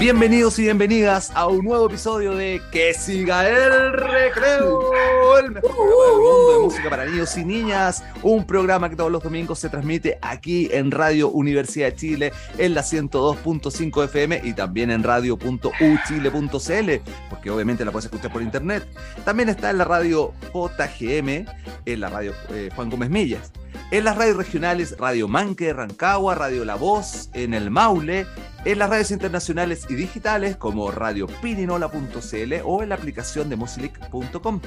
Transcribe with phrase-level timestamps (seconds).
[0.00, 6.06] Bienvenidos y bienvenidas a un nuevo episodio de Que siga el recreo, el mejor programa
[6.06, 9.68] del mundo de música para niños y niñas, un programa que todos los domingos se
[9.68, 16.90] transmite aquí en Radio Universidad de Chile en la 102.5 FM y también en radio.uchile.cl,
[17.28, 18.88] porque obviamente la puedes escuchar por internet.
[19.26, 21.44] También está en la radio JGM,
[21.84, 23.52] en la radio eh, Juan Gómez Millas.
[23.90, 28.26] En las radios regionales Radio Manque, Rancagua, Radio La Voz, en el Maule,
[28.64, 34.60] en las radios internacionales y digitales como Radio Pirinola.cl o en la aplicación de Musilic.com.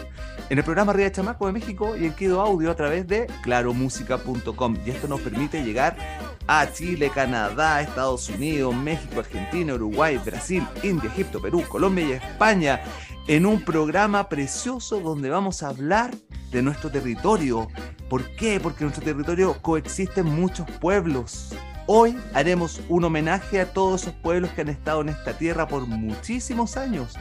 [0.50, 3.28] En el programa Ría de Chamaco de México y en Quido Audio a través de
[3.44, 4.78] claromúsica.com.
[4.86, 5.96] Y esto nos permite llegar
[6.48, 12.82] a Chile, Canadá, Estados Unidos, México, Argentina, Uruguay, Brasil, India, Egipto, Perú, Colombia y España
[13.28, 16.12] en un programa precioso donde vamos a hablar
[16.52, 17.68] de nuestro territorio.
[18.10, 18.60] ¿Por qué?
[18.60, 21.56] Porque en nuestro territorio coexisten muchos pueblos.
[21.86, 25.86] Hoy haremos un homenaje a todos esos pueblos que han estado en esta tierra por
[25.86, 27.16] muchísimos años.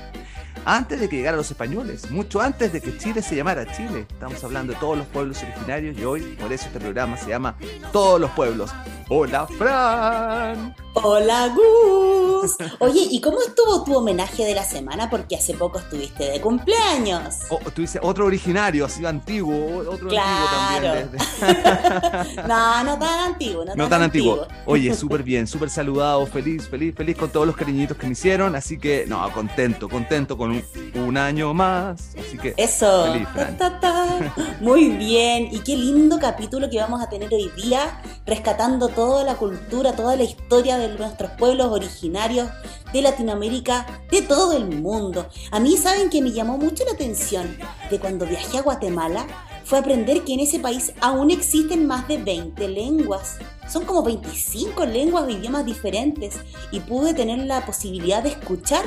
[0.65, 4.07] Antes de que llegaran los españoles, mucho antes de que Chile se llamara Chile.
[4.09, 7.57] Estamos hablando de todos los pueblos originarios y hoy por eso este programa se llama
[7.93, 8.71] Todos los pueblos.
[9.09, 10.75] Hola Fran.
[10.95, 12.57] Hola Gus.
[12.79, 15.09] Oye, ¿y cómo estuvo tu homenaje de la semana?
[15.11, 17.41] Porque hace poco estuviste de cumpleaños.
[17.49, 20.93] Oh, dices otro originario, así antiguo, otro claro.
[20.93, 22.37] antiguo también.
[22.49, 24.47] no, no tan antiguo, no, no tan, antiguo.
[24.67, 28.55] Oye, súper bien, súper saludado, feliz, feliz, feliz con todos los cariñitos que me hicieron.
[28.55, 30.65] Así que, no, contento, contento con un,
[31.01, 32.17] un año más.
[32.19, 33.05] Así que, eso.
[33.13, 33.57] Feliz, Fran.
[33.57, 34.35] Ta, ta, ta.
[34.61, 35.49] Muy bien.
[35.53, 40.17] Y qué lindo capítulo que vamos a tener hoy día, rescatando toda la cultura, toda
[40.17, 42.49] la historia de nuestros pueblos originarios
[42.93, 45.29] de Latinoamérica, de todo el mundo.
[45.53, 47.57] A mí, ¿saben que me llamó mucho la atención?
[47.89, 49.25] De cuando viajé a Guatemala,
[49.65, 53.39] fue aprender que en ese país aún existen más de 20 lenguas.
[53.69, 56.37] Son como 25 lenguas o idiomas diferentes
[56.71, 58.85] y pude tener la posibilidad de escuchar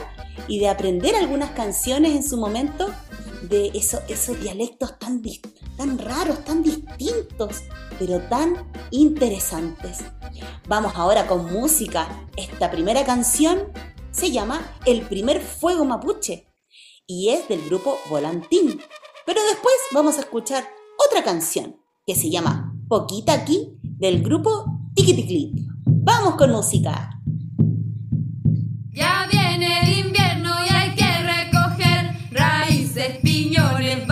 [0.47, 2.87] y de aprender algunas canciones en su momento
[3.41, 5.21] de eso, esos dialectos tan,
[5.77, 7.63] tan raros, tan distintos,
[7.99, 9.99] pero tan interesantes.
[10.67, 12.27] Vamos ahora con música.
[12.35, 13.71] Esta primera canción
[14.11, 16.47] se llama El primer fuego mapuche
[17.07, 18.81] y es del grupo Volantín.
[19.25, 20.67] Pero después vamos a escuchar
[21.07, 25.67] otra canción que se llama Poquita aquí del grupo Tiquiticlip.
[25.87, 27.19] Vamos con música.
[28.91, 34.04] Ya viene el invierno y hay que recoger raíces, piñones,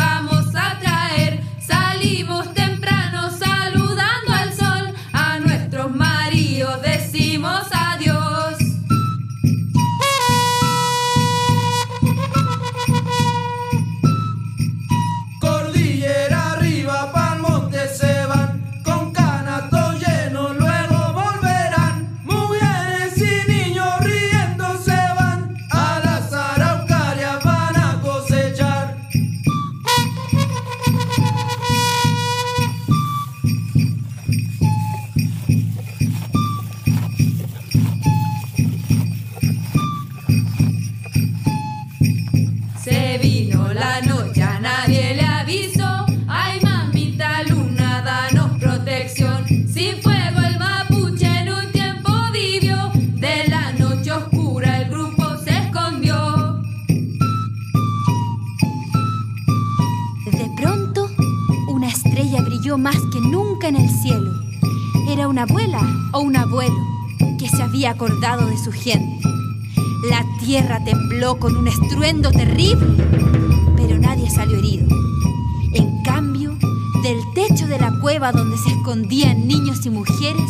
[71.39, 72.85] con un estruendo terrible,
[73.75, 74.87] pero nadie salió herido.
[75.73, 76.57] En cambio,
[77.01, 80.49] del techo de la cueva donde se escondían niños y mujeres,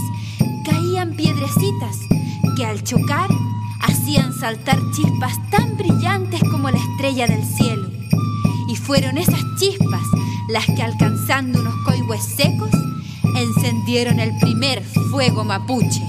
[0.65, 1.97] caían piedrecitas
[2.55, 3.29] que al chocar
[3.81, 7.89] hacían saltar chispas tan brillantes como la estrella del cielo.
[8.69, 10.05] Y fueron esas chispas
[10.49, 12.71] las que alcanzando unos coigües secos
[13.35, 16.01] encendieron el primer fuego mapuche.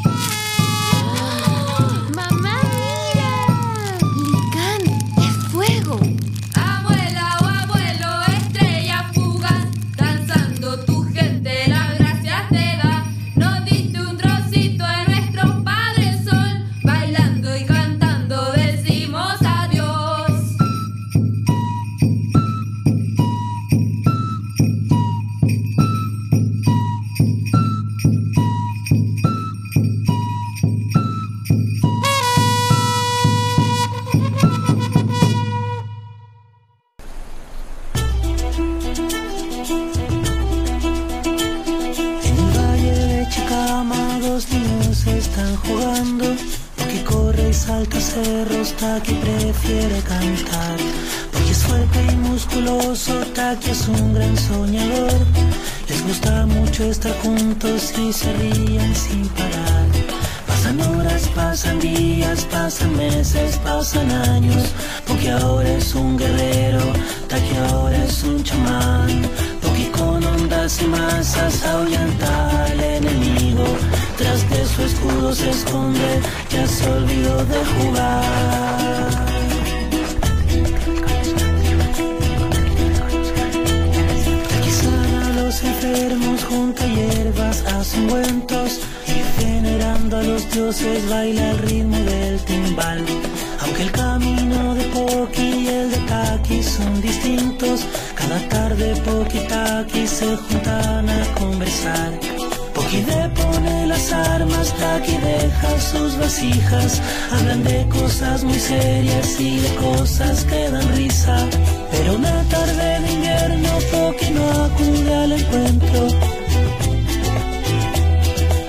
[45.35, 46.25] Están jugando.
[46.77, 50.77] Porque corre y salta cerros, Taki prefiere cantar.
[51.33, 55.21] Porque es fuerte y musculoso, Taki es un gran soñador.
[55.89, 59.87] Les gusta mucho estar juntos y se ríen sin parar.
[60.47, 64.65] Pasan horas, pasan días, pasan meses, pasan años.
[65.07, 66.85] Porque ahora es un guerrero,
[67.29, 69.23] Taki ahora es un chamán.
[69.61, 73.67] Porque con ondas y masas ahuyenta al enemigo.
[74.17, 76.21] Tras de su escudo se esconde,
[76.51, 79.25] ya se olvidó de jugar.
[84.87, 91.97] A los enfermos, junta hierbas, hace ungüentos y venerando a los dioses baila al ritmo
[91.97, 93.05] del timbal.
[93.63, 97.81] Aunque el camino de Poki y el de Taki son distintos,
[98.15, 102.44] cada tarde Poki y Taki se juntan a conversar.
[102.75, 107.01] Poki depone las armas, Taki deja sus vasijas,
[107.33, 111.37] hablan de cosas muy serias y de cosas que dan risa.
[111.93, 116.09] Pero una tarde de invierno Poki no acude al encuentro.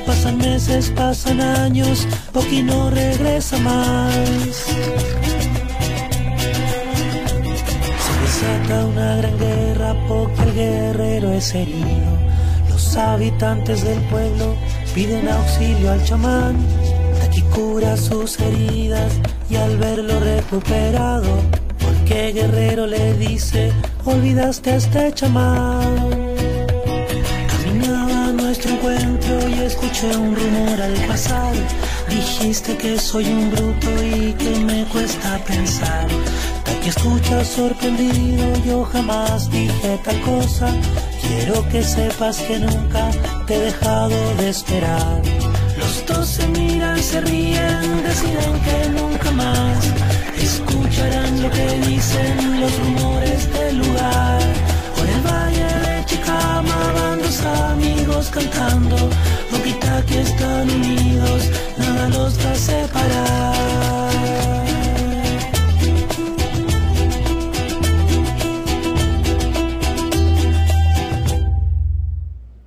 [0.05, 4.55] Pasan meses, pasan años, Poki no regresa más.
[8.03, 12.14] Se desata una gran guerra, Poki el guerrero es herido.
[12.97, 14.55] Habitantes del pueblo
[14.93, 16.55] piden auxilio al chamán.
[17.19, 19.11] Taki cura sus heridas
[19.49, 21.27] y al verlo recuperado,
[21.79, 23.73] porque guerrero le dice,
[24.05, 25.95] olvidaste a este chamán.
[27.51, 31.53] Caminaba a nuestro encuentro y escuché un rumor al pasar.
[32.09, 36.07] Dijiste que soy un bruto y que me cuesta pensar.
[36.63, 40.67] Taki escucha sorprendido, yo jamás dije tal cosa.
[41.27, 43.11] Quiero que sepas que nunca
[43.45, 45.21] te he dejado de esperar.
[45.77, 49.77] Los dos se miran, se ríen, deciden que nunca más
[50.37, 54.41] escucharán lo que dicen los rumores del lugar.
[54.95, 58.97] Por el valle de Chicama van dos amigos cantando,
[59.51, 64.04] Poquita que están unidos, nada los va a separar.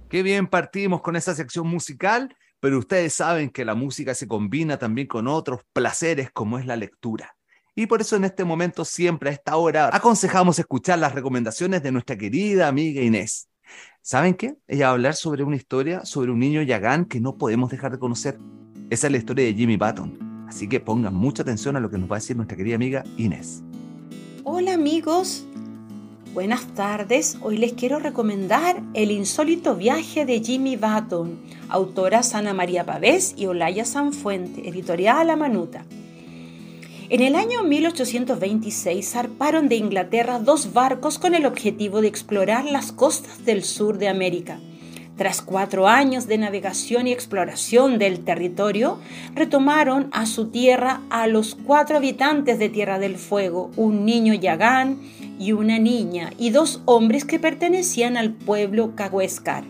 [0.09, 4.79] Qué bien partimos con esa sección musical, pero ustedes saben que la música se combina
[4.79, 7.37] también con otros placeres como es la lectura.
[7.75, 11.93] Y por eso en este momento, siempre a esta hora, aconsejamos escuchar las recomendaciones de
[11.93, 13.49] nuestra querida amiga Inés.
[14.01, 14.57] ¿Saben qué?
[14.67, 17.93] Ella va a hablar sobre una historia sobre un niño Yagán que no podemos dejar
[17.93, 18.39] de conocer.
[18.89, 20.47] Esa es la historia de Jimmy Button.
[20.49, 23.05] Así que pongan mucha atención a lo que nos va a decir nuestra querida amiga
[23.19, 23.63] Inés.
[24.45, 25.47] Hola amigos,
[26.35, 27.39] buenas tardes.
[27.43, 31.39] Hoy les quiero recomendar El insólito viaje de Jimmy Button,
[31.69, 35.85] autora Ana María Pavés y Olaya Sanfuente, editorial La Manuta.
[37.09, 42.93] En el año 1826 zarparon de Inglaterra dos barcos con el objetivo de explorar las
[42.93, 44.61] costas del sur de América.
[45.17, 49.01] Tras cuatro años de navegación y exploración del territorio,
[49.35, 55.01] retomaron a su tierra a los cuatro habitantes de Tierra del Fuego, un niño Yagán
[55.39, 59.65] y una niña, y dos hombres que pertenecían al pueblo Cahuéscar.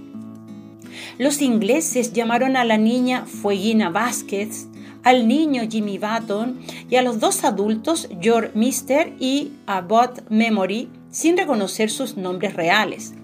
[1.19, 4.67] Los ingleses llamaron a la niña Fueguina Vázquez,
[5.05, 6.59] al niño Jimmy Button
[6.91, 13.15] y a los dos adultos George Mister y Abbott Memory sin reconocer sus nombres reales.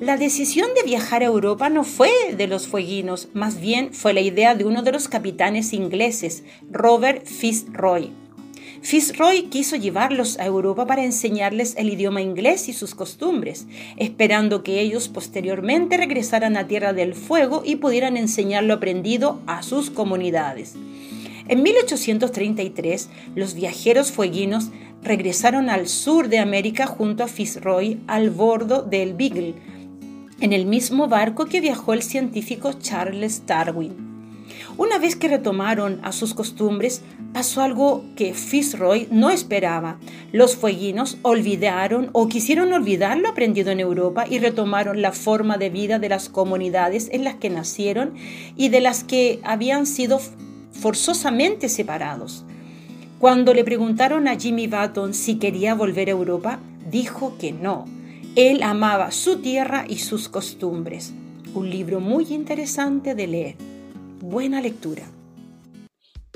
[0.00, 4.20] La decisión de viajar a Europa no fue de los fueguinos, más bien fue la
[4.20, 8.12] idea de uno de los capitanes ingleses, Robert Fitzroy.
[8.82, 13.66] Fitzroy quiso llevarlos a Europa para enseñarles el idioma inglés y sus costumbres,
[13.96, 19.62] esperando que ellos posteriormente regresaran a Tierra del Fuego y pudieran enseñar lo aprendido a
[19.62, 20.74] sus comunidades.
[21.48, 24.70] En 1833, los viajeros fueguinos
[25.02, 29.54] regresaron al sur de América junto a Fitzroy al bordo del Beagle,
[30.40, 34.07] en el mismo barco que viajó el científico Charles Darwin.
[34.78, 39.98] Una vez que retomaron a sus costumbres, pasó algo que Fitzroy no esperaba.
[40.30, 45.70] Los fueguinos olvidaron o quisieron olvidar lo aprendido en Europa y retomaron la forma de
[45.70, 48.14] vida de las comunidades en las que nacieron
[48.56, 50.20] y de las que habían sido
[50.70, 52.44] forzosamente separados.
[53.18, 57.84] Cuando le preguntaron a Jimmy Button si quería volver a Europa, dijo que no.
[58.36, 61.12] Él amaba su tierra y sus costumbres.
[61.52, 63.77] Un libro muy interesante de leer.
[64.20, 65.04] Buena lectura.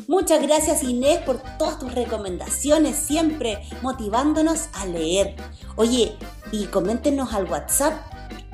[0.08, 5.36] Muchas gracias Inés por todas tus recomendaciones, siempre motivándonos a leer.
[5.76, 6.16] Oye,
[6.50, 7.94] y coméntenos al WhatsApp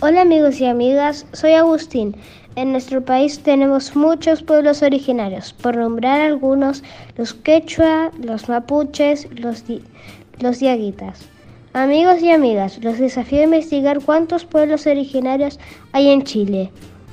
[0.00, 2.14] Hola amigos y amigas, soy Agustín.
[2.54, 6.84] En nuestro país tenemos muchos pueblos originarios, por nombrar algunos,
[7.16, 9.64] los quechua, los mapuches, los,
[10.38, 11.18] los diaguitas.
[11.72, 15.58] Amigos y amigas, los desafío a investigar cuántos pueblos originarios
[15.90, 16.70] hay en Chile.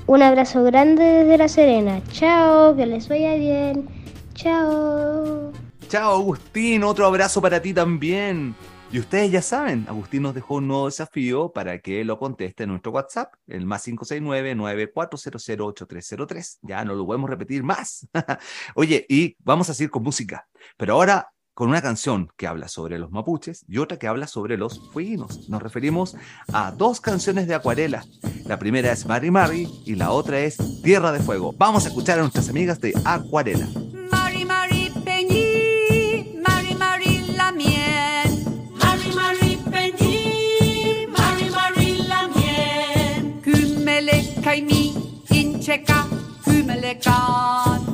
[0.09, 2.01] Un abrazo grande desde La Serena.
[2.11, 3.87] Chao, que les vaya bien.
[4.33, 5.51] Chao.
[5.87, 8.55] Chao Agustín, otro abrazo para ti también.
[8.91, 12.69] Y ustedes ya saben, Agustín nos dejó un nuevo desafío para que lo conteste en
[12.69, 16.57] nuestro WhatsApp, el más 569-9400-8303.
[16.63, 18.07] Ya no lo podemos repetir más.
[18.73, 22.97] Oye, y vamos a seguir con música, pero ahora con una canción que habla sobre
[22.97, 25.49] los mapuches y otra que habla sobre los fueguinos.
[25.49, 26.15] Nos referimos
[26.53, 28.05] a dos canciones de acuarela.
[28.45, 31.53] La primera es Mari Mari y la otra es Tierra de Fuego.
[31.57, 33.67] Vamos a escuchar a nuestras amigas de Acuarela.
[34.09, 38.71] Mari Mari Peñi, Mari Mari la miel.
[38.81, 43.41] Mari Mari Peñi, Mari Mari la miel.
[43.43, 44.95] Kymele kaimi
[45.29, 46.07] incheka,
[46.45, 47.89] kymele kan.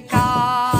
[0.00, 0.73] car.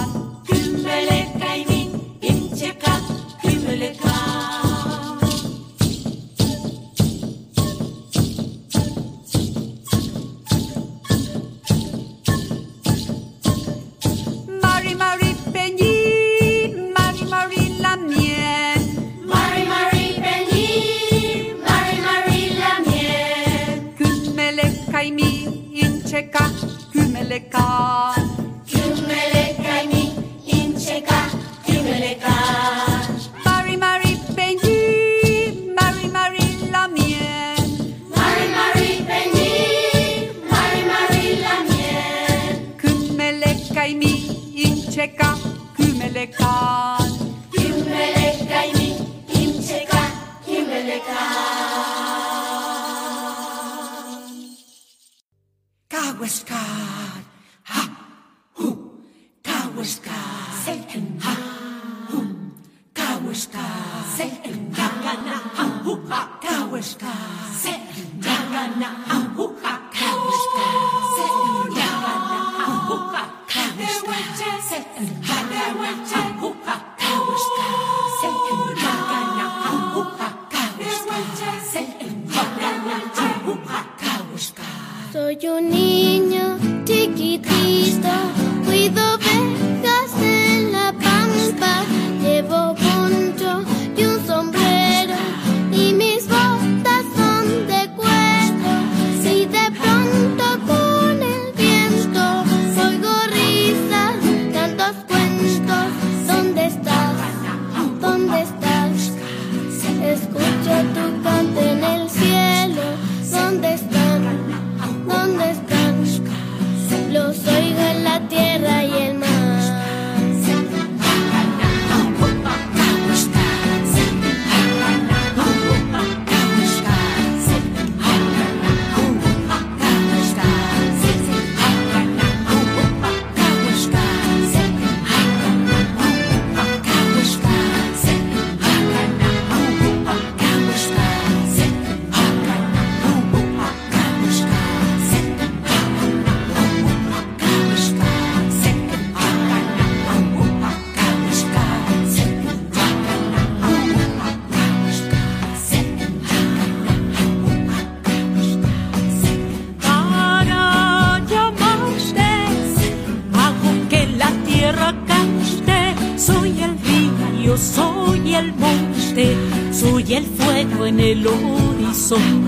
[172.14, 172.43] sorriso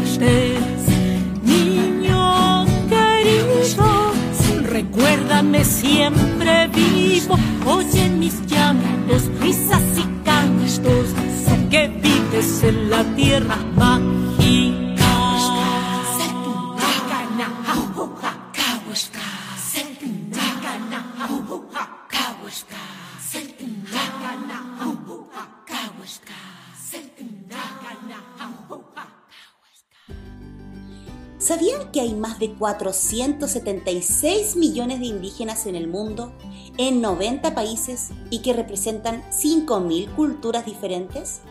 [32.66, 36.32] 476 millones de indígenas en el mundo,
[36.78, 41.42] en 90 países y que representan 5.000 culturas diferentes?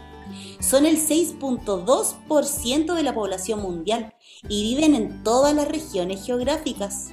[0.59, 4.13] Son el 6.2% de la población mundial
[4.49, 7.11] y viven en todas las regiones geográficas.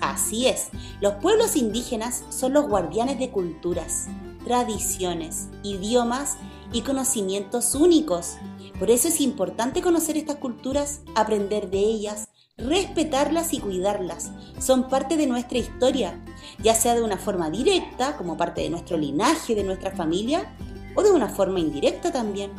[0.00, 0.68] Así es,
[1.02, 4.06] los pueblos indígenas son los guardianes de culturas,
[4.46, 6.38] tradiciones, idiomas
[6.72, 8.36] y conocimientos únicos.
[8.78, 14.30] Por eso es importante conocer estas culturas, aprender de ellas, respetarlas y cuidarlas.
[14.58, 16.24] Son parte de nuestra historia,
[16.62, 20.54] ya sea de una forma directa, como parte de nuestro linaje, de nuestra familia,
[20.94, 22.52] o de una forma indirecta también.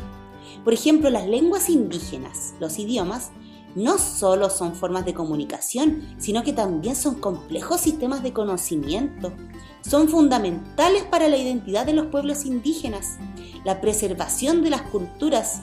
[0.63, 3.31] Por ejemplo, las lenguas indígenas, los idiomas,
[3.75, 9.33] no solo son formas de comunicación, sino que también son complejos sistemas de conocimiento.
[9.81, 13.17] Son fundamentales para la identidad de los pueblos indígenas,
[13.65, 15.61] la preservación de las culturas,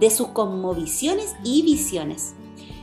[0.00, 2.34] de sus cosmovisiones y visiones.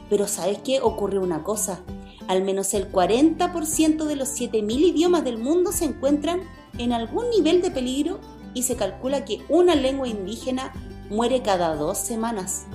[0.09, 0.81] Pero ¿sabes qué?
[0.81, 1.81] Ocurre una cosa.
[2.27, 6.41] Al menos el 40% de los 7.000 idiomas del mundo se encuentran
[6.77, 8.19] en algún nivel de peligro
[8.53, 10.73] y se calcula que una lengua indígena
[11.09, 12.65] muere cada dos semanas.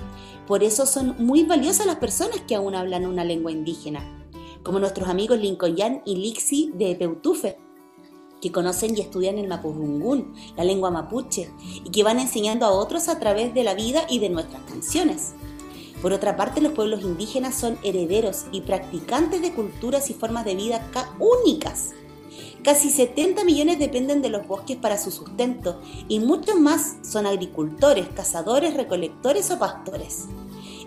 [0.47, 4.01] Por eso son muy valiosas las personas que aún hablan una lengua indígena,
[4.63, 7.57] como nuestros amigos Lincoln y Lixi de Peutufe,
[8.41, 11.49] que conocen y estudian el mapudungún, la lengua mapuche,
[11.85, 15.33] y que van enseñando a otros a través de la vida y de nuestras canciones.
[16.03, 20.53] Por otra parte, los pueblos indígenas son herederos y practicantes de culturas y formas de
[20.53, 20.85] vida
[21.17, 21.91] únicas.
[22.61, 28.09] Casi 70 millones dependen de los bosques para su sustento y muchos más son agricultores,
[28.13, 30.25] cazadores, recolectores o pastores.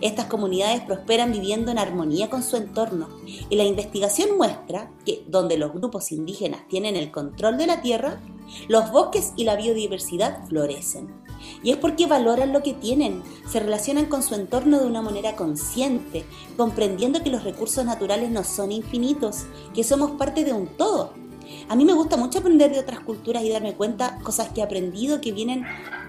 [0.03, 3.09] Estas comunidades prosperan viviendo en armonía con su entorno
[3.49, 8.21] y la investigación muestra que donde los grupos indígenas tienen el control de la tierra,
[8.69, 11.26] los bosques y la biodiversidad florecen.
[11.63, 15.37] Y es porque valoran lo que tienen, se relacionan con su entorno de una manera
[15.37, 16.25] consciente,
[16.57, 21.13] comprendiendo que los recursos naturales no son infinitos, que somos parte de un todo.
[21.69, 24.65] A mí me gusta mucho aprender de otras culturas y darme cuenta cosas que he
[24.65, 25.65] aprendido que vienen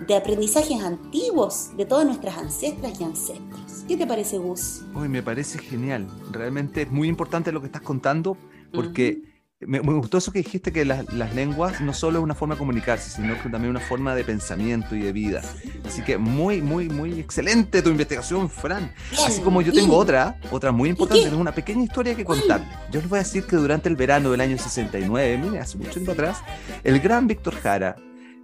[0.07, 3.83] de aprendizajes antiguos de todas nuestras ancestras y ancestros.
[3.87, 4.81] ¿Qué te parece, Gus?
[4.93, 6.07] Hoy me parece genial.
[6.31, 8.37] Realmente es muy importante lo que estás contando
[8.73, 9.21] porque
[9.59, 12.53] me, me gustó eso que dijiste que las, las lenguas no solo es una forma
[12.55, 15.41] de comunicarse, sino que también una forma de pensamiento y de vida.
[15.83, 18.93] Así que muy, muy, muy excelente tu investigación, Fran.
[19.25, 22.67] Así como yo tengo otra, otra muy importante, tengo una pequeña historia que contarle.
[22.91, 25.91] Yo les voy a decir que durante el verano del año 69, mire, hace mucho
[25.93, 26.37] tiempo atrás,
[26.83, 27.95] el gran Víctor Jara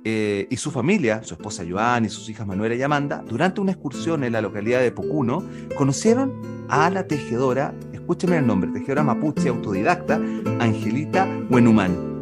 [0.06, 3.72] eh, y su familia, su esposa Joan y sus hijas Manuela y Amanda, durante una
[3.72, 5.44] excursión en la localidad de Pocuno,
[5.78, 6.34] conocieron
[6.68, 10.20] a la tejedora, escúcheme el nombre, tejedora mapuche autodidacta,
[10.60, 12.13] Angelita Huenumán.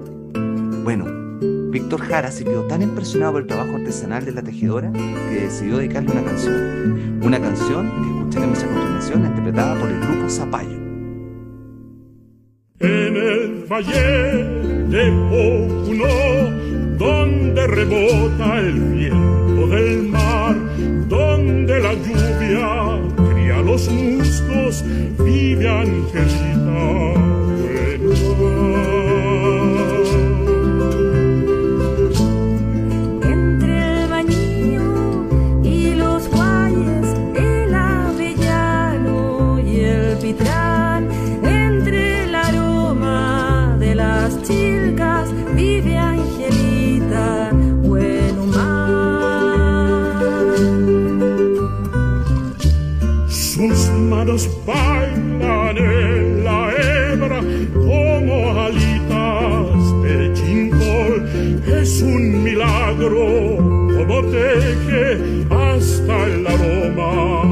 [0.83, 1.05] Bueno,
[1.71, 5.77] Víctor Jara se quedó tan impresionado por el trabajo artesanal de la tejedora que decidió
[5.77, 7.19] dedicarle una canción.
[7.23, 10.77] Una canción que escucharemos a continuación, interpretada por el grupo Zapallo.
[12.79, 14.43] En el valle
[14.89, 16.60] de Pocuno,
[17.01, 20.55] donde rebota el viento del mar,
[21.07, 22.99] donde la lluvia
[23.33, 24.85] cría los musgos,
[25.17, 26.61] vive Angelita
[54.31, 57.41] Manos bailan en la hebra
[57.73, 61.29] como alitas de chincol.
[61.67, 65.17] Es un milagro como teje
[65.49, 67.50] hasta el aroma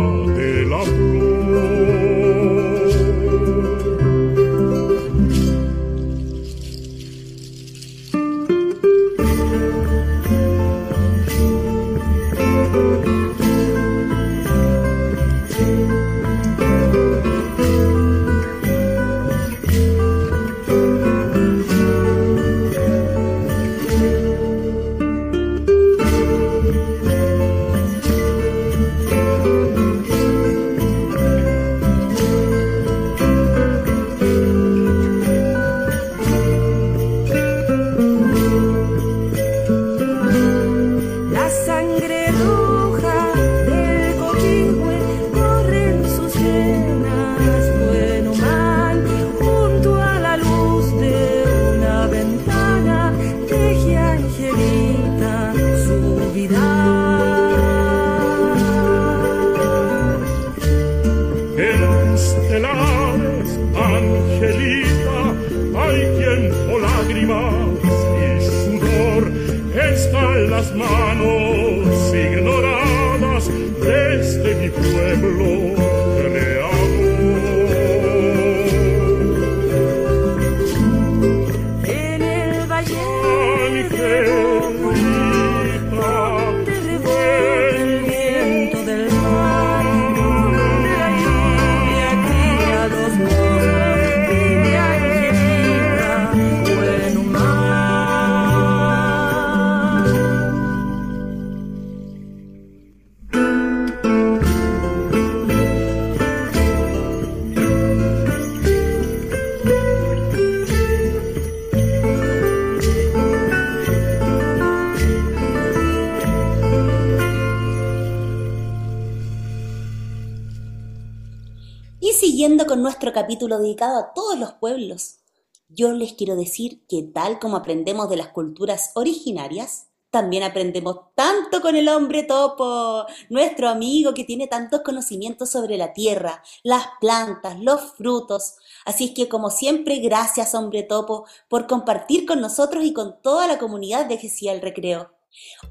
[123.29, 125.19] capítulo dedicado a todos los pueblos,
[125.67, 131.61] yo les quiero decir que tal como aprendemos de las culturas originarias, también aprendemos tanto
[131.61, 137.59] con el hombre topo, nuestro amigo que tiene tantos conocimientos sobre la tierra, las plantas,
[137.59, 138.55] los frutos.
[138.83, 143.45] Así es que como siempre, gracias hombre topo por compartir con nosotros y con toda
[143.45, 145.18] la comunidad de GCI el Recreo.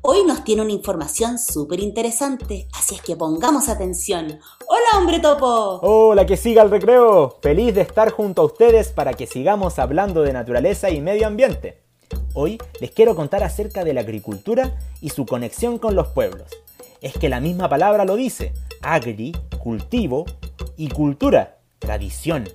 [0.02, 4.38] Hoy nos tiene una información súper interesante, así es que pongamos atención.
[4.66, 5.80] Hola hombre topo.
[5.82, 7.38] Hola, que siga el recreo.
[7.42, 11.82] Feliz de estar junto a ustedes para que sigamos hablando de naturaleza y medio ambiente.
[12.34, 16.48] Hoy les quiero contar acerca de la agricultura y su conexión con los pueblos.
[17.00, 20.24] Es que la misma palabra lo dice, agri, cultivo,
[20.76, 22.48] y cultura, tradición.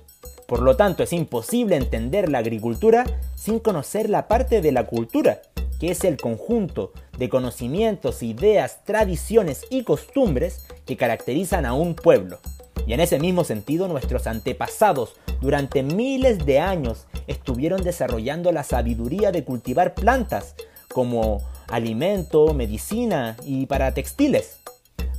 [0.48, 3.04] Por lo tanto, es imposible entender la agricultura
[3.36, 5.42] sin conocer la parte de la cultura,
[5.84, 12.38] que es el conjunto de conocimientos, ideas, tradiciones y costumbres que caracterizan a un pueblo.
[12.86, 19.30] Y en ese mismo sentido, nuestros antepasados durante miles de años estuvieron desarrollando la sabiduría
[19.30, 20.54] de cultivar plantas
[20.88, 24.60] como alimento, medicina y para textiles.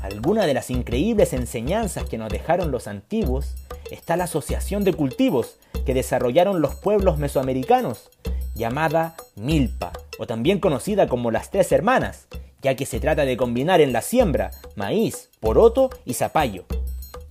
[0.01, 3.53] Alguna de las increíbles enseñanzas que nos dejaron los antiguos
[3.91, 8.09] está la asociación de cultivos que desarrollaron los pueblos mesoamericanos,
[8.55, 12.27] llamada milpa, o también conocida como las tres hermanas,
[12.61, 16.65] ya que se trata de combinar en la siembra maíz, poroto y zapallo,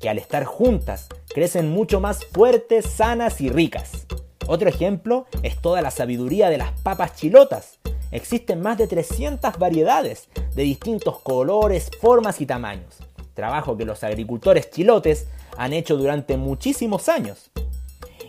[0.00, 4.06] que al estar juntas crecen mucho más fuertes, sanas y ricas.
[4.46, 7.78] Otro ejemplo es toda la sabiduría de las papas chilotas.
[8.10, 12.98] Existen más de 300 variedades de distintos colores, formas y tamaños.
[13.34, 17.50] Trabajo que los agricultores chilotes han hecho durante muchísimos años.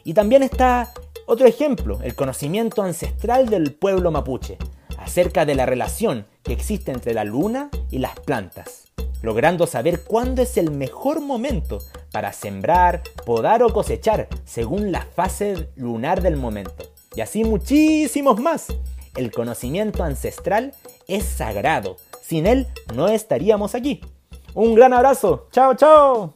[0.03, 0.93] Y también está
[1.25, 4.57] otro ejemplo, el conocimiento ancestral del pueblo mapuche,
[4.97, 8.85] acerca de la relación que existe entre la luna y las plantas,
[9.21, 11.79] logrando saber cuándo es el mejor momento
[12.11, 16.85] para sembrar, podar o cosechar según la fase lunar del momento.
[17.15, 18.67] Y así muchísimos más.
[19.15, 20.73] El conocimiento ancestral
[21.07, 21.97] es sagrado.
[22.21, 24.01] Sin él no estaríamos aquí.
[24.53, 25.47] Un gran abrazo.
[25.51, 26.33] Chao, chao.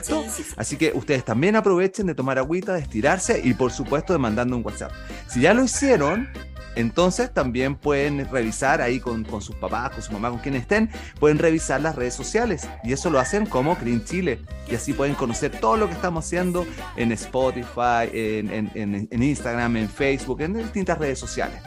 [0.00, 0.22] ¿Cierto?
[0.24, 0.54] Sí, sí, sí.
[0.56, 4.56] Así que ustedes también aprovechen de tomar agüita, de estirarse y por supuesto de mandando
[4.56, 4.90] un WhatsApp.
[5.28, 6.28] Si ya lo hicieron,
[6.76, 10.88] entonces también pueden revisar ahí con, con sus papás, con su mamá, con quien estén,
[11.20, 15.14] pueden revisar las redes sociales y eso lo hacen como Green Chile y así pueden
[15.14, 20.40] conocer todo lo que estamos haciendo en Spotify, en, en- en- en Instagram, en Facebook,
[20.40, 21.60] en distintas redes sociales.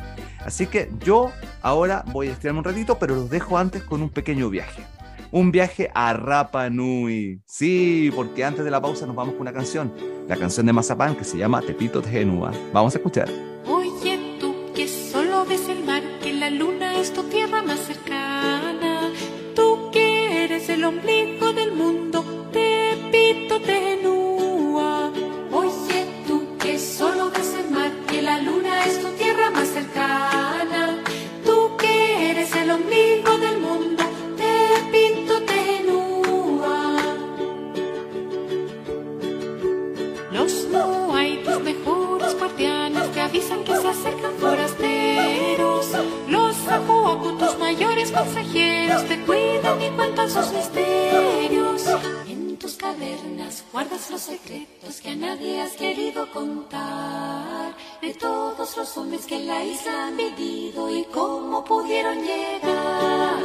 [0.43, 4.09] Así que yo ahora voy a estirarme un ratito, pero los dejo antes con un
[4.09, 4.83] pequeño viaje.
[5.35, 7.41] Un viaje a Rapa Nui.
[7.45, 9.93] Sí, porque antes de la pausa nos vamos con una canción.
[10.29, 12.53] La canción de Mazapán que se llama Tepito Tegenua.
[12.71, 13.27] Vamos a escuchar.
[13.67, 19.11] Oye tú que solo ves el mar, que la luna es tu tierra más cercana.
[19.53, 21.44] Tú que eres el ombligo
[43.85, 45.87] se acercan forasteros.
[46.27, 46.55] Los
[47.37, 51.83] tus mayores consejeros, te cuidan y cuentan sus misterios.
[52.27, 58.97] En tus cavernas Guardas los secretos que a nadie has querido contar de todos los
[58.97, 63.35] hombres que la isla han vivido y cómo pudieron llegar.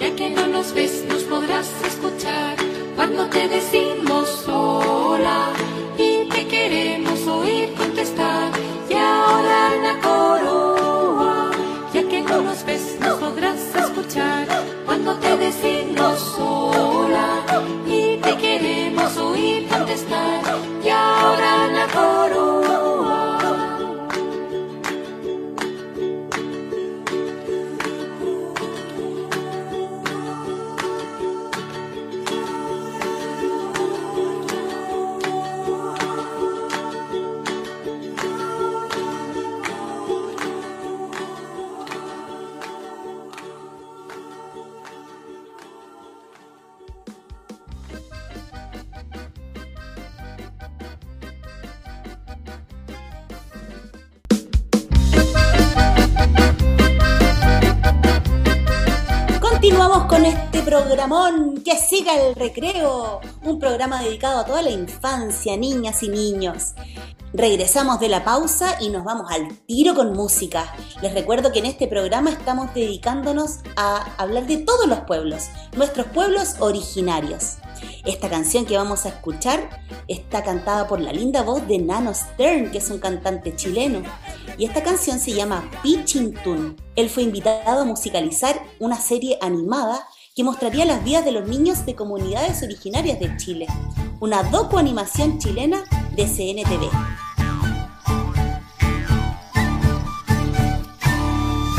[0.00, 2.56] Ya que no nos ves, nos podrás escuchar
[2.96, 5.52] cuando te decimos hola
[5.98, 7.85] y te queremos oír
[14.16, 14.46] escuchar
[14.84, 16.95] cuando te decimos
[61.64, 66.74] que siga el recreo, un programa dedicado a toda la infancia, niñas y niños.
[67.32, 70.74] Regresamos de la pausa y nos vamos al tiro con música.
[71.02, 75.44] Les recuerdo que en este programa estamos dedicándonos a hablar de todos los pueblos,
[75.76, 77.58] nuestros pueblos originarios.
[78.04, 82.72] Esta canción que vamos a escuchar está cantada por la linda voz de Nano Stern,
[82.72, 84.02] que es un cantante chileno.
[84.58, 86.74] Y esta canción se llama Pichintún.
[86.96, 90.04] Él fue invitado a musicalizar una serie animada
[90.36, 93.66] que mostraría las vidas de los niños de comunidades originarias de Chile.
[94.20, 95.82] Una docu-animación chilena
[96.14, 96.90] de CNTV.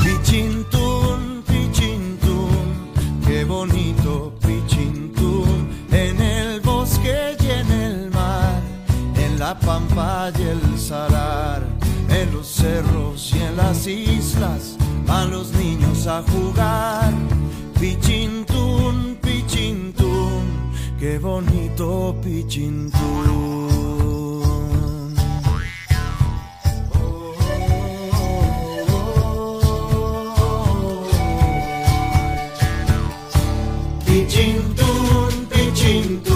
[0.04, 2.92] Pichintún, Pichintún,
[3.28, 8.60] qué bonito Pichintún, en el bosque y en el mar,
[9.18, 11.62] en la pampa y el salar,
[12.10, 17.14] en los cerros y en las islas, van los niños a jugar.
[21.00, 23.18] Qué bonito Pichintún.
[34.06, 36.27] Pichintún, Pichintún,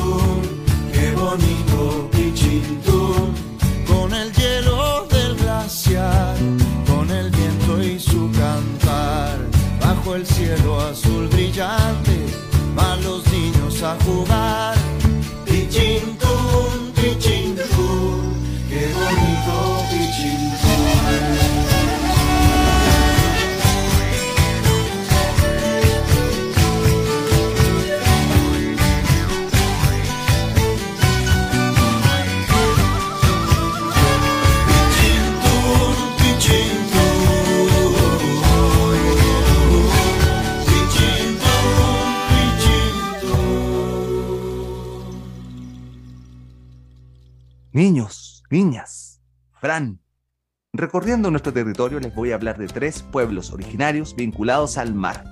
[50.92, 55.24] Recorriendo nuestro territorio les voy a hablar de tres pueblos originarios vinculados al mar.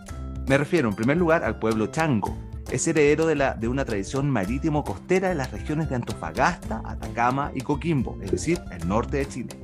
[0.48, 2.34] Me refiero en primer lugar al pueblo Chango.
[2.72, 8.32] Es heredero de, una tradición marítimo-costera de las regiones de Antofagasta, Atacama y Coquimbo, es
[8.32, 9.60] decir, el norte de Chile.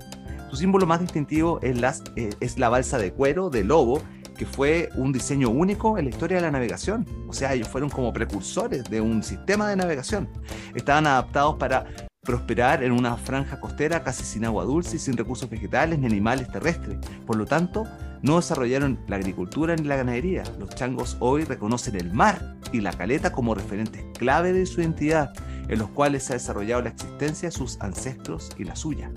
[0.50, 1.78] Su símbolo más distintivo es,
[2.18, 4.02] eh, es la balsa de cuero de lobo,
[4.38, 7.06] que fue un diseño único en la historia de la navegación.
[7.30, 10.28] O sea, ellos fueron como precursores de un sistema de navegación.
[10.76, 11.86] Estaban adaptados para
[12.26, 16.52] prosperar en una franja costera casi sin agua dulce y sin recursos vegetales ni animales
[16.52, 16.98] terrestres.
[17.26, 17.86] Por lo tanto,
[18.22, 20.44] no desarrollaron la agricultura ni la ganadería.
[20.60, 25.32] Los changos hoy reconocen el mar y la caleta como referentes clave de su identidad,
[25.70, 29.12] en los cuales se ha desarrollado la existencia de sus ancestros y la suya.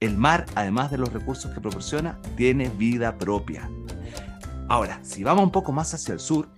[0.00, 3.70] El mar, además de los recursos que proporciona, tiene vida propia.
[4.68, 6.48] Ahora, si vamos un poco más hacia el sur,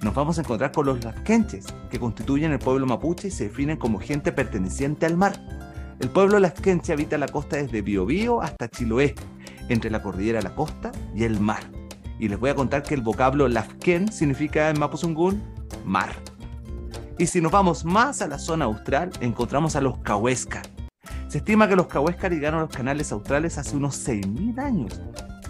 [0.00, 3.76] nos vamos a encontrar con los lasquenches, que constituyen el pueblo mapuche y se definen
[3.76, 5.32] como gente perteneciente al mar.
[5.98, 9.16] El pueblo lasquenche habita la costa desde Biobío hasta Chiloé,
[9.68, 11.62] entre la cordillera de la costa y el mar.
[12.20, 15.42] Y les voy a contar que el vocablo lasquen significa en mapuzungún
[15.84, 16.14] mar.
[17.18, 20.62] Y si nos vamos más a la zona austral, encontramos a los cahuéscar.
[21.26, 25.00] Se estima que los cahuéscar llegaron a los canales australes hace unos 6.000 años.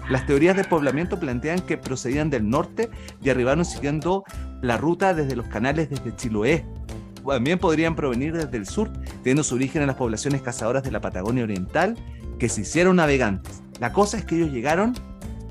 [0.08, 2.90] Las teorías de poblamiento plantean que procedían del norte
[3.22, 4.24] y arribaron siguiendo
[4.62, 6.64] la ruta desde los canales desde Chiloé.
[7.26, 8.90] También podrían provenir desde el sur,
[9.22, 11.94] teniendo su origen en las poblaciones cazadoras de la Patagonia Oriental,
[12.38, 13.62] que se hicieron navegantes.
[13.80, 14.94] La cosa es que ellos llegaron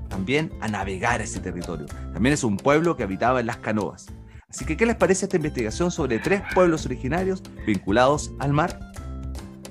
[0.09, 1.85] también a navegar ese territorio.
[2.13, 4.07] También es un pueblo que habitaba en las canoas.
[4.49, 8.79] Así que, ¿qué les parece esta investigación sobre tres pueblos originarios vinculados al mar?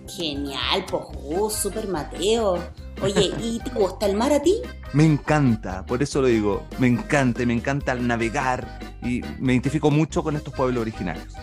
[0.07, 2.63] Genial, pojú, super Mateo.
[3.03, 4.57] Oye, ¿y te gusta el mar a ti?
[4.93, 9.91] Me encanta, por eso lo digo, me encanta, me encanta el navegar y me identifico
[9.91, 11.35] mucho con estos pueblos originarios.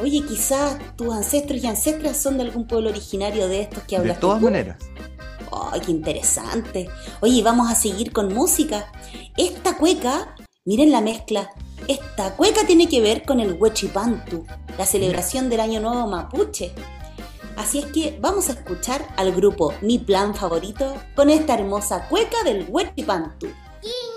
[0.00, 4.02] Oye, quizás tus ancestros y ancestras son de algún pueblo originario de estos que De
[4.02, 4.46] hablas todas tú.
[4.46, 4.78] maneras.
[5.72, 6.88] ¡Ay, qué interesante!
[7.20, 8.90] Oye, vamos a seguir con música.
[9.36, 11.50] Esta cueca, miren la mezcla.
[11.88, 14.44] Esta cueca tiene que ver con el Huechipantu,
[14.78, 16.72] la celebración del Año Nuevo Mapuche.
[17.56, 22.42] Así es que vamos a escuchar al grupo Mi Plan Favorito con esta hermosa cueca
[22.44, 23.46] del Huechipantu.
[23.46, 24.15] La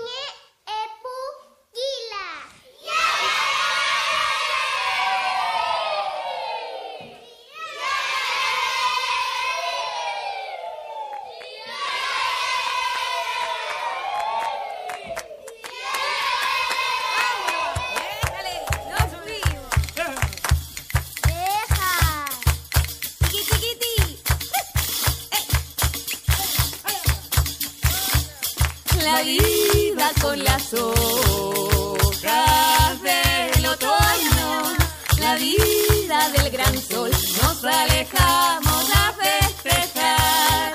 [37.82, 40.72] alejamos a festejar.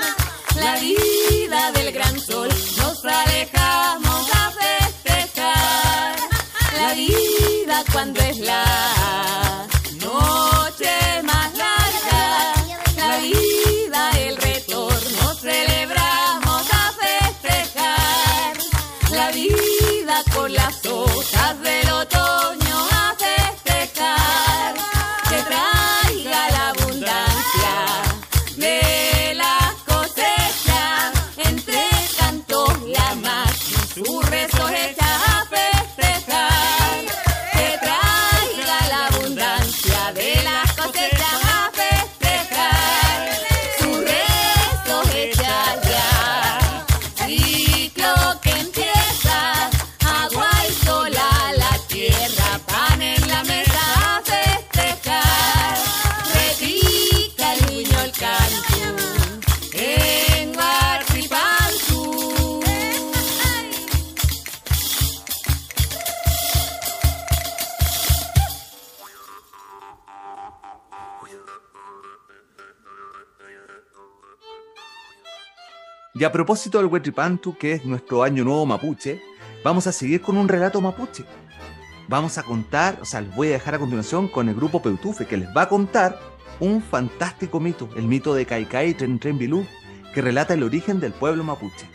[0.56, 6.16] La vida del gran sol, nos alejamos a festejar.
[6.74, 9.05] La vida cuando es la
[76.36, 79.22] propósito del Huetripantu, que es nuestro año nuevo mapuche,
[79.64, 81.24] vamos a seguir con un relato mapuche.
[82.10, 85.28] Vamos a contar, o sea, les voy a dejar a continuación con el grupo Peutufe,
[85.28, 86.20] que les va a contar
[86.60, 89.66] un fantástico mito, el mito de Kaikai Tren Tren Bilú,
[90.14, 91.88] que relata el origen del pueblo mapuche.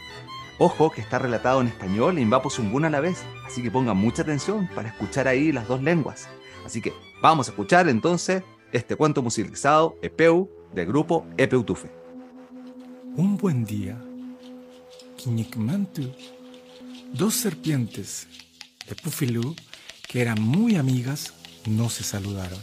[0.59, 3.99] Ojo que está relatado en español y en Vaposumbuna a la vez, así que pongan
[3.99, 6.31] mucha atención para escuchar ahí las dos lenguas.
[6.65, 11.91] Así que vamos a escuchar entonces este cuento musicalizado, Epeu, del grupo Epeutufe.
[13.17, 14.01] Un buen día,
[17.13, 18.27] Dos serpientes,
[18.89, 19.55] Epufilú,
[20.09, 21.35] que eran muy amigas,
[21.67, 22.59] no se saludaron.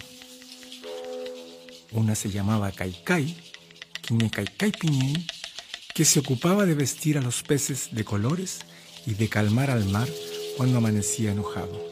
[1.92, 3.36] Una se llamaba Kaikai,
[4.02, 5.26] Quiñecaikai Piñén,
[5.94, 8.60] que se ocupaba de vestir a los peces de colores
[9.06, 10.08] y de calmar al mar
[10.58, 11.86] cuando amanecía enojado.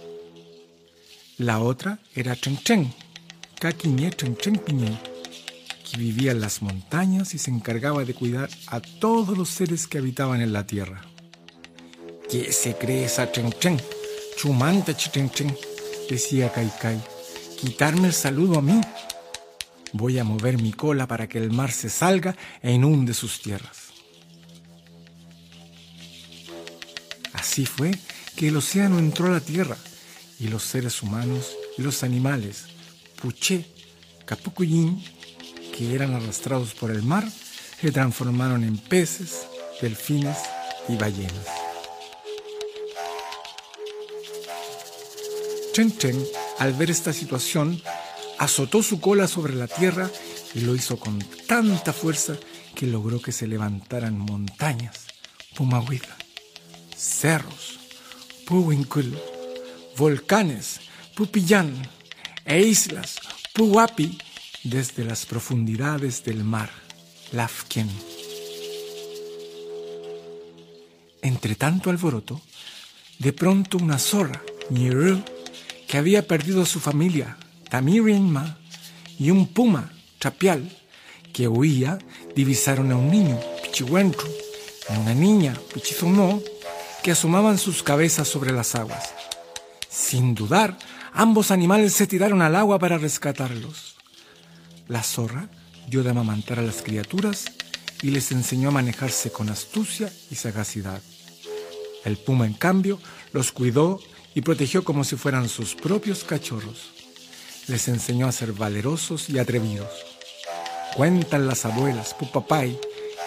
[1.37, 2.93] La otra era Chen Chen,
[5.97, 10.41] vivía en las montañas y se encargaba de cuidar a todos los seres que habitaban
[10.41, 11.01] en la tierra.
[12.29, 13.79] ¿Qué se cree esa Chen Chen?
[14.37, 15.55] Chumanta Chen Chen,
[16.09, 17.01] decía Kai Kai.
[17.59, 18.81] Quitarme el saludo a mí.
[19.93, 23.85] Voy a mover mi cola para que el mar se salga e inunde sus tierras.
[27.33, 27.91] Así fue
[28.35, 29.77] que el océano entró a la tierra
[30.39, 32.65] y los seres humanos y los animales,
[33.21, 33.65] Puché,
[34.25, 35.01] Capucuyín,
[35.75, 37.27] que eran arrastrados por el mar,
[37.81, 39.47] se transformaron en peces,
[39.81, 40.37] delfines
[40.87, 41.45] y ballenas.
[45.73, 45.93] Chen
[46.59, 47.81] al ver esta situación,
[48.39, 50.09] azotó su cola sobre la tierra
[50.53, 52.37] y lo hizo con tanta fuerza
[52.75, 55.07] que logró que se levantaran montañas,
[55.53, 56.15] Pumahuida,
[56.95, 57.79] cerros,
[58.45, 59.17] Puhuincul,
[59.97, 60.79] volcanes,
[61.13, 61.73] Pupillán
[62.45, 63.17] e islas,
[63.53, 64.17] Puhuapi,
[64.65, 66.69] desde las profundidades del mar,
[67.31, 67.89] Lafken.
[71.21, 72.41] Entre tanto alboroto,
[73.19, 75.23] de pronto una zorra, Ñirú,
[75.87, 77.37] que había perdido a su familia,
[77.69, 78.57] Tamirinma,
[79.17, 80.69] y un puma, Chapial,
[81.31, 81.97] que huía,
[82.35, 84.27] divisaron a un niño, Pichihuentru,
[84.89, 86.41] y a una niña, Pichizonó,
[87.01, 89.13] que asomaban sus cabezas sobre las aguas.
[89.89, 90.77] Sin dudar,
[91.17, 93.94] Ambos animales se tiraron al agua para rescatarlos.
[94.87, 95.49] La zorra
[95.87, 97.45] dio de amamantar a las criaturas
[98.01, 101.01] y les enseñó a manejarse con astucia y sagacidad.
[102.03, 102.99] El puma, en cambio,
[103.33, 103.99] los cuidó
[104.35, 106.91] y protegió como si fueran sus propios cachorros.
[107.67, 109.89] Les enseñó a ser valerosos y atrevidos.
[110.95, 112.79] Cuentan las abuelas, Pupapay,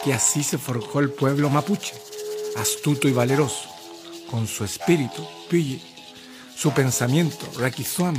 [0.04, 1.94] que así se forjó el pueblo mapuche,
[2.56, 3.68] astuto y valeroso,
[4.30, 5.80] con su espíritu, Piye,
[6.56, 8.14] su pensamiento, Rakizuam,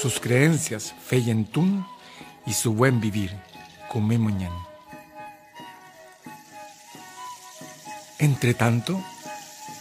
[0.00, 1.84] sus creencias, Feyentún,
[2.46, 3.36] y su buen vivir,
[3.88, 4.52] Kumemoñan.
[8.18, 9.02] Entre tanto,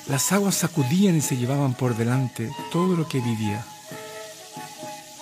[0.08, 3.64] las aguas sacudían y se llevaban por delante todo lo que vivía.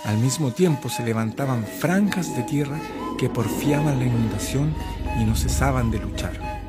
[0.06, 2.80] Al mismo tiempo se levantaban franjas de tierra
[3.18, 4.74] que porfiaban la inundación
[5.20, 6.64] y no cesaban de luchar.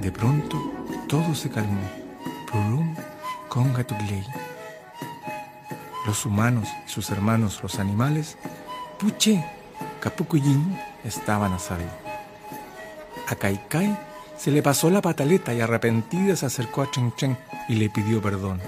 [0.00, 0.56] De pronto
[1.08, 1.80] todo se calmó.
[2.50, 2.94] Purum
[3.48, 4.24] Congatuglei.
[6.06, 8.38] Los humanos y sus hermanos los animales,
[8.98, 9.44] Puche,
[10.00, 11.88] Capucuyin, estaban a salvo.
[13.28, 13.96] A Kaikai
[14.36, 17.36] se le pasó la pataleta y arrepentida se acercó a Chen Chen
[17.68, 18.60] y le pidió perdón.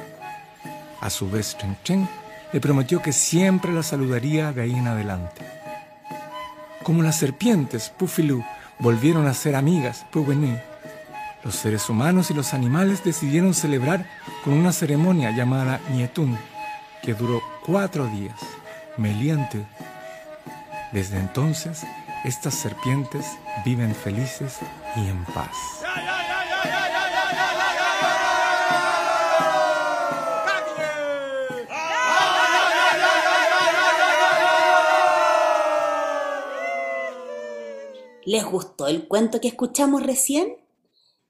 [1.00, 2.08] A su vez Chen Chen
[2.52, 5.44] le prometió que siempre la saludaría de ahí en adelante.
[6.84, 8.44] Como las serpientes, Pufilu,
[8.78, 10.56] volvieron a ser amigas, Puwenu,
[11.42, 14.06] los seres humanos y los animales decidieron celebrar
[14.44, 16.38] con una ceremonia llamada Nietun,
[17.02, 18.38] que duró cuatro días,
[18.96, 19.64] meliante.
[20.92, 21.84] Desde entonces,
[22.24, 23.24] estas serpientes
[23.64, 24.58] viven felices
[24.96, 25.56] y en paz.
[38.24, 40.56] ¿Les gustó el cuento que escuchamos recién?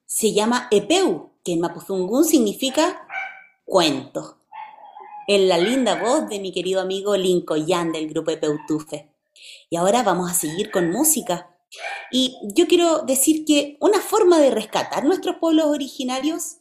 [0.07, 3.07] Se llama Epeu, que en Mapuzungún significa
[3.67, 4.39] cuento.
[5.29, 9.10] En la linda voz de mi querido amigo Linko Yan del grupo Epeutufe.
[9.69, 11.57] Y ahora vamos a seguir con música.
[12.11, 16.59] Y yo quiero decir que una forma de rescatar nuestros pueblos originarios,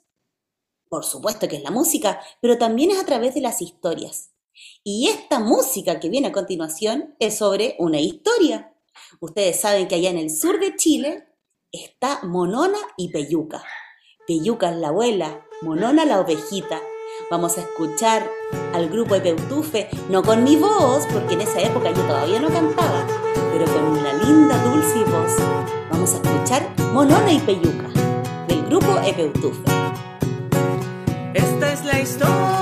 [0.87, 4.31] por supuesto que es la música, pero también es a través de las historias.
[4.83, 8.75] Y esta música que viene a continuación es sobre una historia.
[9.19, 11.27] Ustedes saben que allá en el sur de Chile
[11.71, 13.63] está Monona y Peyuca.
[14.27, 16.81] Peyuca es la abuela, Monona la ovejita.
[17.29, 18.27] Vamos a escuchar
[18.73, 22.49] al grupo de Peutufe, no con mi voz, porque en esa época yo todavía no
[22.49, 23.05] cantaba,
[23.51, 25.35] pero con una linda, dulce voz.
[25.91, 27.89] Vamos a escuchar Monona y Peyuca,
[28.47, 29.63] del grupo Epeutufe.
[31.35, 32.58] Esta es la historia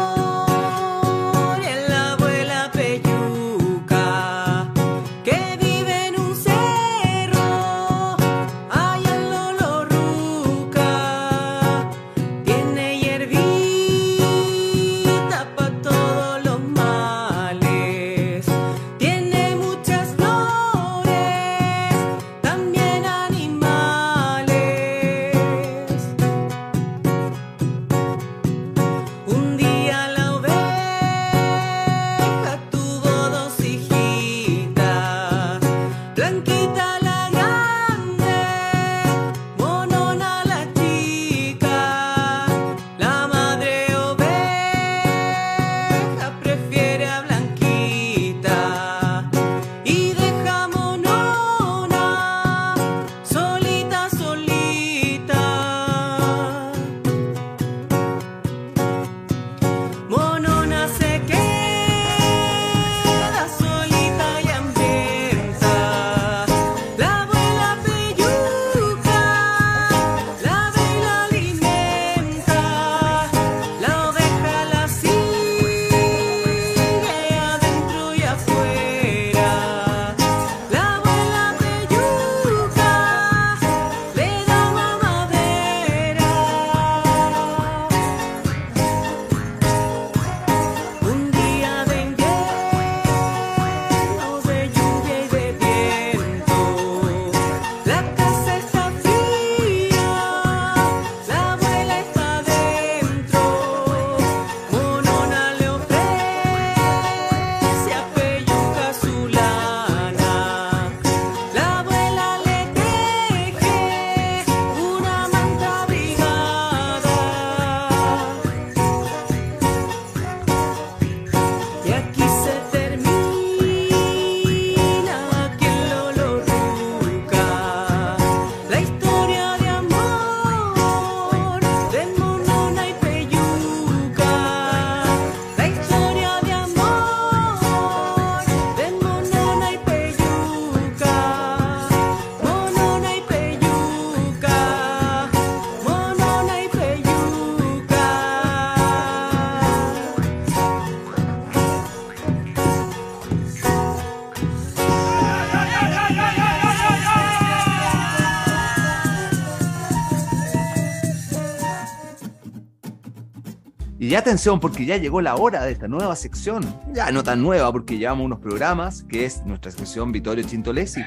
[164.19, 166.63] atención, porque ya llegó la hora de esta nueva sección.
[166.93, 171.03] Ya no tan nueva, porque llevamos unos programas, que es nuestra sección Vittorio Chintolesi.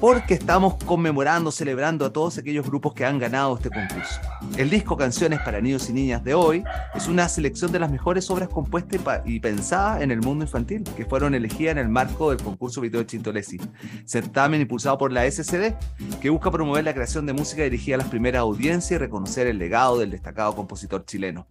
[0.00, 4.20] Porque estamos conmemorando, celebrando a todos aquellos grupos que han ganado este concurso.
[4.56, 6.62] El disco Canciones para Niños y Niñas de hoy
[6.94, 11.04] es una selección de las mejores obras compuestas y pensadas en el mundo infantil, que
[11.04, 13.58] fueron elegidas en el marco del concurso Vittorio Chintolesi,
[14.04, 15.74] certamen impulsado por la SCD,
[16.20, 19.58] que busca promover la creación de música dirigida a las primeras audiencias y reconocer el
[19.58, 21.48] legado del destacado compositor chileno.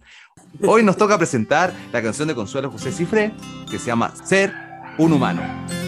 [0.66, 3.32] Hoy nos toca presentar la canción de Consuelo José Cifré,
[3.70, 4.53] que se llama Ser
[4.97, 5.41] un humano.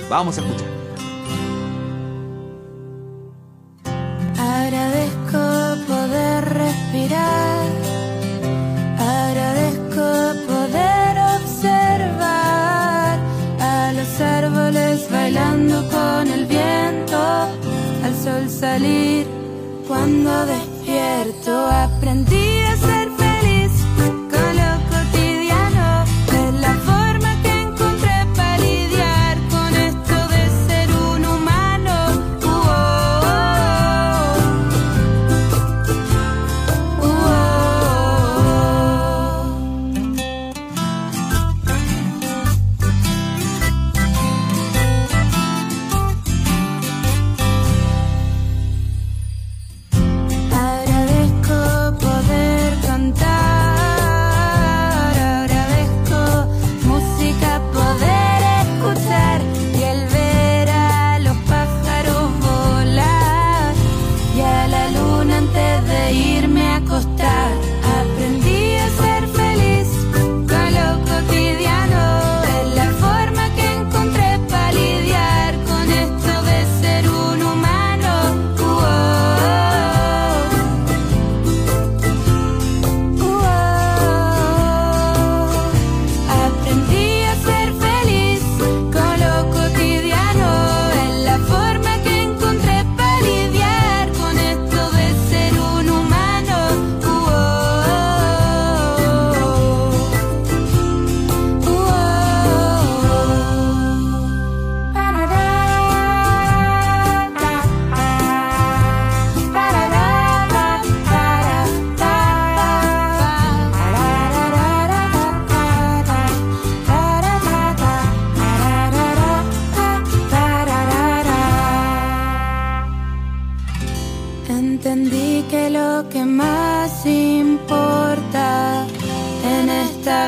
[0.10, 0.68] Vamos a escuchar.
[4.38, 7.66] Agradezco poder respirar,
[9.00, 13.20] agradezco poder observar
[13.60, 17.18] a los árboles bailando con el viento,
[18.04, 19.26] al sol salir
[19.88, 21.68] cuando despierto.
[21.68, 23.19] Aprendí a ser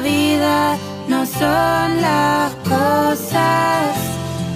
[0.02, 0.78] vida
[1.08, 3.96] no son las cosas.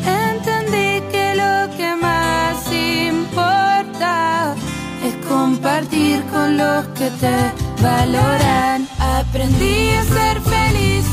[0.06, 4.56] Entendí que lo que más importa
[5.04, 7.36] es compartir con los que te
[7.82, 8.88] valoran.
[9.00, 11.06] Aprendí a ser feliz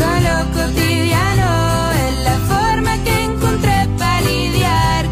[0.00, 5.06] con lo cotidiano, es la forma que encontré para lidiar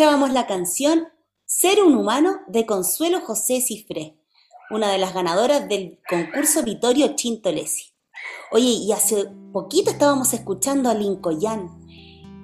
[0.00, 1.08] Escuchábamos la canción
[1.44, 4.16] Ser un humano de Consuelo José Cifré,
[4.70, 7.92] una de las ganadoras del concurso Vittorio Chintolesi.
[8.50, 11.68] Oye, y hace poquito estábamos escuchando a Lincoln.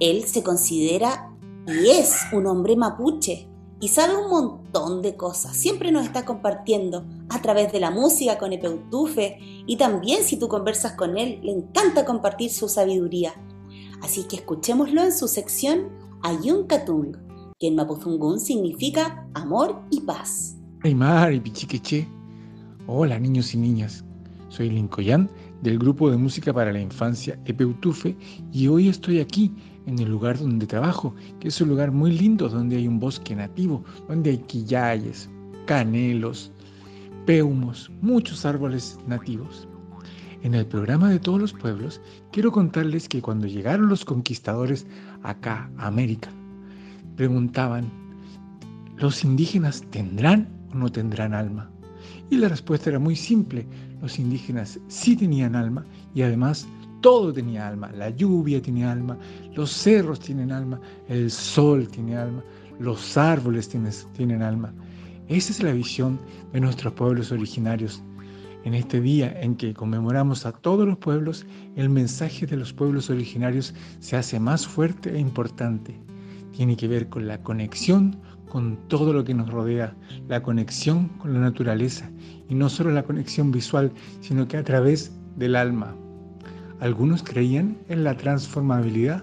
[0.00, 1.34] Él se considera
[1.66, 3.48] y es un hombre mapuche
[3.80, 5.56] y sabe un montón de cosas.
[5.56, 10.48] Siempre nos está compartiendo a través de la música con Epeutufe y también si tú
[10.48, 13.32] conversas con él, le encanta compartir su sabiduría.
[14.02, 15.88] Así que escuchémoslo en su sección
[16.22, 17.25] Ayunkatung,
[17.58, 20.58] que en Mapuzungún significa amor y paz.
[20.82, 22.06] Aymar y Pichiqueche.
[22.86, 24.04] Hola niños y niñas.
[24.50, 25.30] Soy Lincoln
[25.62, 28.14] del grupo de música para la infancia Epeutufe
[28.52, 29.54] y hoy estoy aquí
[29.86, 33.34] en el lugar donde trabajo, que es un lugar muy lindo donde hay un bosque
[33.34, 35.30] nativo, donde hay quillayes,
[35.66, 36.52] canelos,
[37.24, 39.66] peumos, muchos árboles nativos.
[40.42, 42.02] En el programa de todos los pueblos,
[42.32, 44.86] quiero contarles que cuando llegaron los conquistadores
[45.22, 46.30] acá a América,
[47.16, 47.90] preguntaban,
[48.96, 51.70] ¿los indígenas tendrán o no tendrán alma?
[52.30, 53.66] Y la respuesta era muy simple,
[54.00, 56.68] los indígenas sí tenían alma y además
[57.00, 59.16] todo tenía alma, la lluvia tiene alma,
[59.54, 62.42] los cerros tienen alma, el sol tiene alma,
[62.80, 64.72] los árboles tienen, tienen alma.
[65.28, 66.18] Esa es la visión
[66.52, 68.02] de nuestros pueblos originarios
[68.64, 71.46] En este día en que conmemoramos a todos los pueblos,
[71.76, 75.96] el mensaje de los pueblos originarios se hace más fuerte e importante.
[76.56, 78.16] Tiene que ver con la conexión
[78.48, 79.94] con todo lo que nos rodea,
[80.28, 82.10] la conexión con la naturaleza
[82.48, 83.92] y no solo la conexión visual,
[84.22, 85.94] sino que a través del alma.
[86.80, 89.22] Algunos creían en la transformabilidad.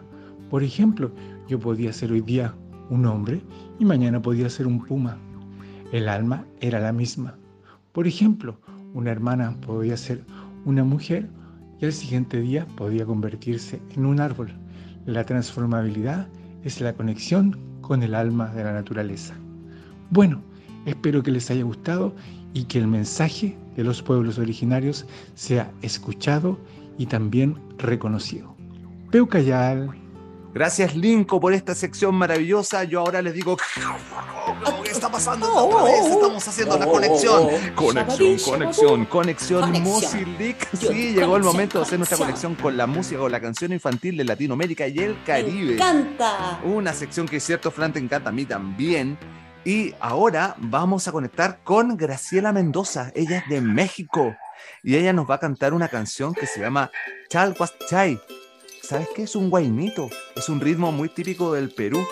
[0.52, 1.12] Por ejemplo,
[1.48, 2.54] yo podía ser hoy día
[2.92, 3.42] un hombre
[3.80, 5.18] y mañana podía ser un puma.
[5.92, 7.36] El alma era la misma.
[7.94, 8.60] Por ejemplo,
[8.94, 10.24] una hermana podía ser
[10.66, 11.32] una mujer
[11.82, 14.54] y al siguiente día podía convertirse en un árbol.
[15.08, 16.28] La transformabilidad
[16.64, 19.36] es la conexión con el alma de la naturaleza.
[20.10, 20.42] Bueno,
[20.86, 22.16] espero que les haya gustado
[22.54, 25.06] y que el mensaje de los pueblos originarios
[25.36, 26.58] sea escuchado
[26.98, 28.56] y también reconocido.
[29.12, 30.03] Peucayal.
[30.54, 32.84] Gracias, Linko, por esta sección maravillosa.
[32.84, 33.58] Yo ahora les digo.
[34.84, 36.06] ¿Qué está pasando otra vez?
[36.06, 37.48] Estamos haciendo la conexión.
[37.76, 39.74] Conexión, conexión, conexión.
[40.78, 44.16] Sí, llegó el momento de hacer nuestra conexión con la música, con la canción infantil
[44.18, 45.66] de Latinoamérica y el Caribe.
[45.66, 46.60] Me encanta.
[46.64, 49.18] Una sección que es cierto, Fran, te encanta a mí también.
[49.66, 53.12] Y ahora vamos a conectar con Graciela Mendoza.
[53.16, 54.36] Ella es de México.
[54.84, 56.92] Y ella nos va a cantar una canción que se llama
[57.30, 58.20] Chalhuaschay.
[58.84, 59.24] ¿Sabes qué?
[59.24, 60.10] Es un guainito.
[60.36, 62.06] Es un ritmo muy típico del Perú.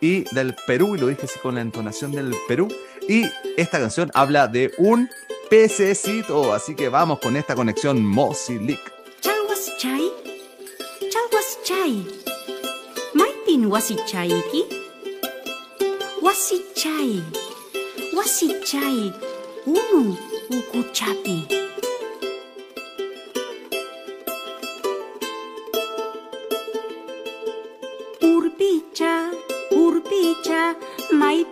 [0.00, 2.68] Y del Perú, y lo dije así con la entonación del Perú.
[3.08, 3.24] Y
[3.58, 5.10] esta canción habla de un
[5.50, 6.54] pececito.
[6.54, 8.80] Así que vamos con esta conexión Mosilic.
[9.20, 10.10] Chalhuaschay.
[11.10, 12.06] Chalhuaschay.
[13.12, 14.64] Maipin wasichayki.
[16.22, 17.22] Wasichay.
[18.14, 19.12] Wasichay.
[19.66, 20.16] Unu
[20.48, 21.63] ukuchapi.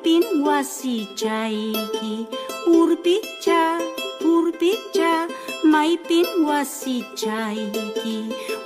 [0.02, 2.26] Maipin wasichayki.
[2.66, 3.78] Urpicha,
[4.24, 5.28] urpicha,
[5.64, 8.16] maipin wasichayki.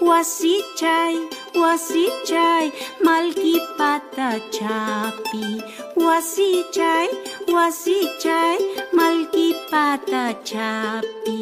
[0.00, 1.14] Wasichay,
[1.54, 2.72] wasichay,
[3.04, 5.62] malkipata chapi.
[5.96, 7.08] Wasichay,
[7.52, 8.58] wasichay,
[8.92, 11.38] malkipata chapi.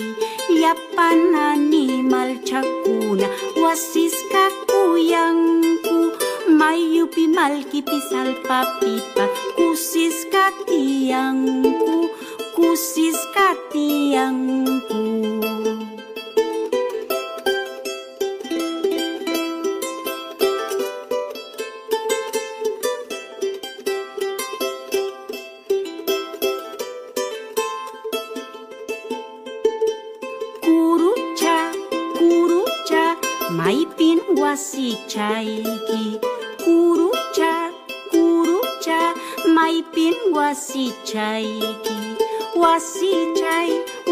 [0.63, 3.29] Yapanani malchakuna,
[3.63, 5.64] wasiska kuyanku
[6.59, 9.25] mayupi malki pisal papipa
[9.57, 11.97] kusis katiangku
[12.57, 15.03] kusis katiangku
[30.65, 31.57] Kuruca,
[32.17, 33.05] kuruca,
[33.57, 36.14] maipin wasi caiki.
[40.75, 40.91] wasi
[41.23, 41.99] wasichai ki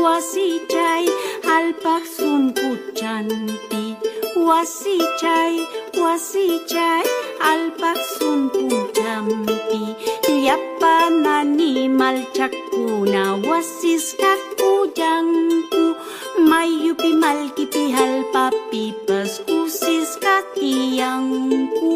[0.03, 1.07] wasi cai
[1.55, 3.97] alpak sun kuchanpi
[4.49, 5.59] wasichai
[6.03, 7.03] wasichai
[7.51, 9.83] alpak sun kuchampi
[11.25, 15.85] nani mal chakuna wasis kakujangku
[16.49, 17.11] mayupi
[17.75, 21.93] pihal papi pas kusis katiangku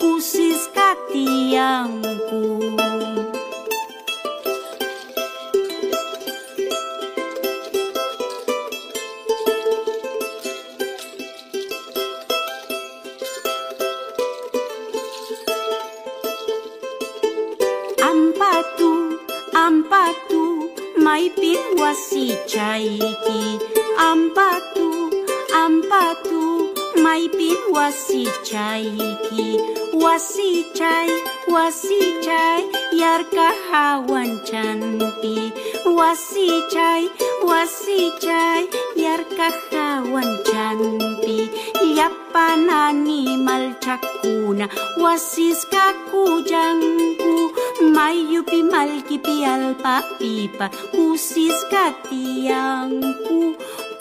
[0.00, 2.42] kusis katiangku
[21.12, 23.40] Mai pin wasi caiki
[24.08, 24.86] ampatu
[25.62, 26.40] ampatu.
[27.04, 29.48] Mai pin wasi caiki
[30.04, 30.48] wasi
[30.78, 31.10] cai
[31.54, 32.64] wasi cai
[33.00, 35.36] yar kahawan canti,
[35.98, 37.04] wasi cai
[37.50, 38.62] wasi cai
[39.04, 41.38] yar kahawan canti,
[41.98, 44.66] yap pananimal chakuna
[45.02, 47.32] wasisqa kuyanku
[47.94, 50.66] mayupi malkipi alpa pipa
[51.04, 53.38] usisqa tiyanku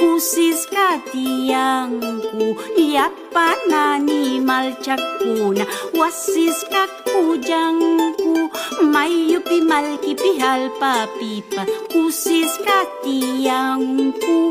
[0.02, 5.62] Kusis katiangku Iat panani malcakuna?
[5.94, 8.50] Wasis kakujangku
[8.82, 14.50] Mayupi malkipi halpa pipa Usis katiangku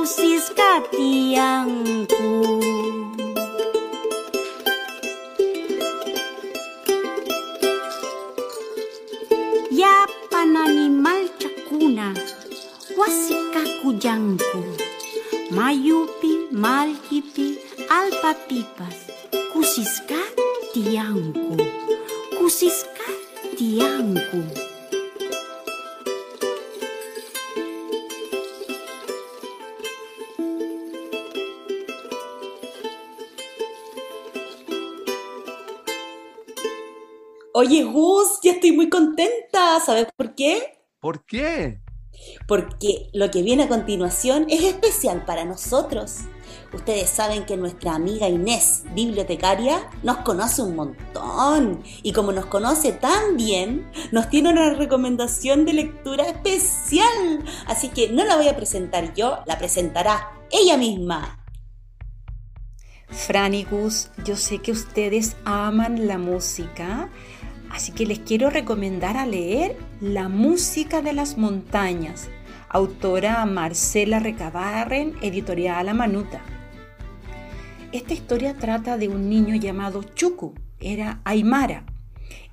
[0.00, 2.32] Usis katiangku
[9.68, 12.16] Ya panani malcakuna?
[12.98, 14.60] Huasicacuyancu,
[15.52, 17.56] Mayupi, Malquipi,
[17.88, 19.06] Alpapipas,
[19.52, 20.18] Cusisca,
[20.72, 21.56] Tiancu,
[22.36, 23.06] Cusisca,
[23.56, 24.42] Tiancu.
[37.54, 39.78] Oye, Gus, ya estoy muy contenta.
[39.78, 40.80] ¿Sabes por qué?
[40.98, 41.78] ¿Por qué?
[42.46, 46.20] Porque lo que viene a continuación es especial para nosotros.
[46.72, 51.82] Ustedes saben que nuestra amiga Inés, bibliotecaria, nos conoce un montón.
[52.02, 57.44] Y como nos conoce tan bien, nos tiene una recomendación de lectura especial.
[57.66, 61.38] Así que no la voy a presentar yo, la presentará ella misma.
[63.10, 67.08] Fran y Gus, yo sé que ustedes aman la música,
[67.70, 72.28] así que les quiero recomendar a leer La música de las montañas,
[72.68, 76.40] autora Marcela Recabarren, editorial Amanuta.
[77.92, 81.84] Esta historia trata de un niño llamado Chuku, era Aymara.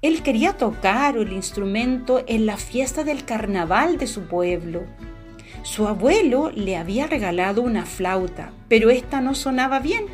[0.01, 4.83] Él quería tocar el instrumento en la fiesta del carnaval de su pueblo.
[5.63, 10.05] Su abuelo le había regalado una flauta, pero esta no sonaba bien.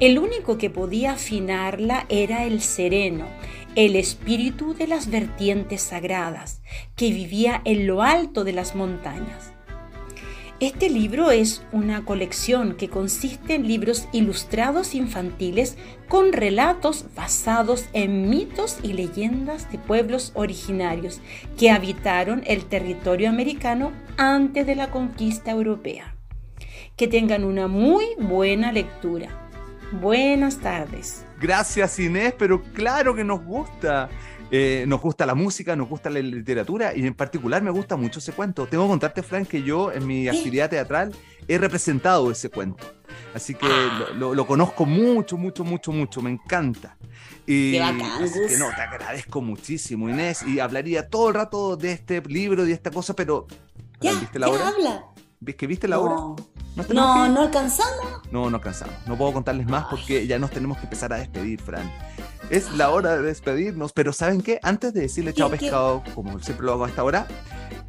[0.00, 3.26] El único que podía afinarla era el sereno,
[3.74, 6.60] el espíritu de las vertientes sagradas,
[6.96, 9.52] que vivía en lo alto de las montañas.
[10.60, 15.76] Este libro es una colección que consiste en libros ilustrados infantiles
[16.08, 21.20] con relatos basados en mitos y leyendas de pueblos originarios
[21.56, 26.16] que habitaron el territorio americano antes de la conquista europea.
[26.96, 29.48] Que tengan una muy buena lectura.
[29.92, 31.27] Buenas tardes.
[31.40, 34.08] Gracias Inés, pero claro que nos gusta.
[34.50, 38.18] Eh, nos gusta la música, nos gusta la literatura y en particular me gusta mucho
[38.18, 38.66] ese cuento.
[38.66, 41.14] Tengo que contarte, Frank, que yo en mi actividad teatral
[41.46, 42.86] he representado ese cuento.
[43.34, 46.22] Así que lo, lo- lo conozco mucho, mucho, mucho, mucho.
[46.22, 46.96] Me encanta.
[47.46, 48.48] Y Qué bacán, así Gus.
[48.52, 50.42] que no, te agradezco muchísimo, Inés.
[50.44, 53.46] Y hablaría todo el rato de este libro y de esta cosa, pero.
[54.00, 54.68] Ya, ¿Viste la ya hora?
[54.68, 55.04] habla.
[55.40, 56.14] ¿Ves que viste la hora?
[56.16, 56.36] No,
[56.76, 57.34] ¿Nos tenemos no, que ir?
[57.34, 58.06] no alcanzamos.
[58.32, 58.94] No, no alcanzamos.
[59.06, 61.90] No puedo contarles más porque ya nos tenemos que empezar a despedir, Fran.
[62.50, 64.58] Es la hora de despedirnos, pero ¿saben qué?
[64.62, 67.26] Antes de decirle chao pescado, como siempre lo hago a esta hora,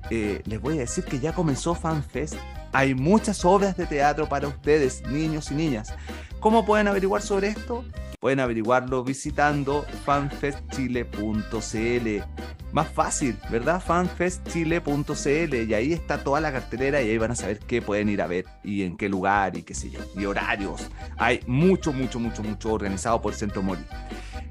[0.09, 2.35] eh, les voy a decir que ya comenzó FanFest.
[2.71, 5.93] Hay muchas obras de teatro para ustedes, niños y niñas.
[6.39, 7.83] ¿Cómo pueden averiguar sobre esto?
[8.19, 12.23] Pueden averiguarlo visitando fanfestchile.cl.
[12.71, 13.81] Más fácil, ¿verdad?
[13.81, 18.21] fanfestchile.cl y ahí está toda la cartelera y ahí van a saber qué pueden ir
[18.21, 20.87] a ver y en qué lugar y qué sé yo, y horarios.
[21.17, 23.81] Hay mucho, mucho, mucho, mucho organizado por Centro Mori.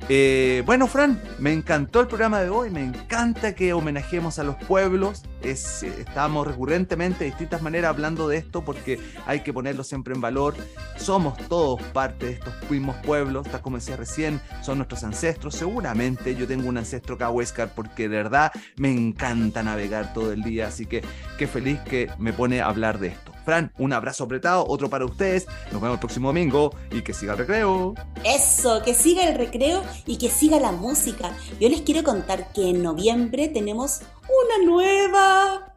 [0.09, 4.57] Eh, bueno, Fran, me encantó el programa de hoy, me encanta que homenajemos a los
[4.57, 5.25] pueblos.
[5.43, 10.21] Eh, estamos recurrentemente de distintas maneras hablando de esto porque hay que ponerlo siempre en
[10.21, 10.55] valor.
[10.97, 15.55] Somos todos parte de estos mismos pueblos, tal como decía recién, son nuestros ancestros.
[15.55, 20.43] Seguramente yo tengo un ancestro acá, Huéscar, porque de verdad me encanta navegar todo el
[20.43, 21.03] día, así que
[21.37, 23.33] qué feliz que me pone a hablar de esto.
[23.45, 25.47] Fran, un abrazo apretado, otro para ustedes.
[25.73, 27.95] Nos vemos el próximo domingo y que siga el recreo.
[28.23, 31.35] Eso, que siga el recreo y que siga la música.
[31.59, 35.75] Yo les quiero contar que en noviembre tenemos una nueva.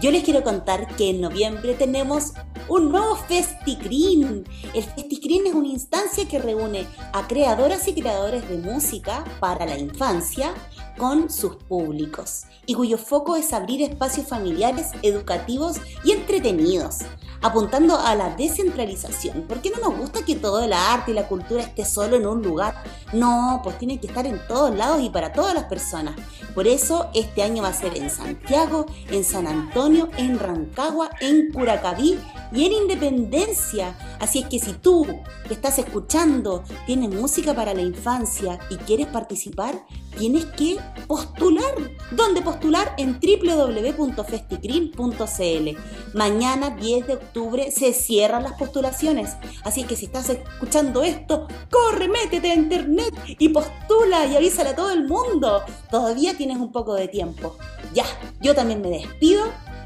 [0.00, 2.32] Yo les quiero contar que en noviembre tenemos
[2.68, 4.44] un nuevo FestiCrin.
[4.74, 9.78] El FestiCrin es una instancia que reúne a creadoras y creadores de música para la
[9.78, 10.54] infancia
[10.98, 16.98] con sus públicos y cuyo foco es abrir espacios familiares, educativos y entretenidos,
[17.42, 19.42] apuntando a la descentralización.
[19.42, 22.26] ¿Por qué no nos gusta que todo el arte y la cultura esté solo en
[22.26, 22.82] un lugar?
[23.12, 26.14] No, pues tiene que estar en todos lados y para todas las personas.
[26.54, 31.52] Por eso este año va a ser en Santiago, en San Antonio, en Rancagua, en
[31.52, 32.18] Curacaví
[32.52, 33.96] y en Independencia.
[34.20, 35.06] Así es que si tú
[35.48, 39.84] que estás escuchando tienes música para la infancia y quieres participar,
[40.16, 41.74] tienes que postular.
[42.10, 42.94] ¿Dónde postular?
[42.98, 45.78] En www.festicrin.cl.
[46.14, 49.36] Mañana 10 de octubre se cierran las postulaciones.
[49.64, 54.76] Así que si estás escuchando esto, corre, métete a internet y postula y avísale a
[54.76, 55.62] todo el mundo.
[55.90, 57.56] Todavía tienes un poco de tiempo.
[57.94, 58.04] Ya,
[58.40, 59.44] yo también me despido.